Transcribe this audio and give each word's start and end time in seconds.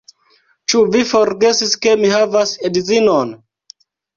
Ĉu 0.73 0.81
vi 0.95 1.01
forgesis 1.09 1.75
ke 1.85 1.95
mi 2.01 2.11
havas 2.17 2.55
edzinon? 2.71 3.39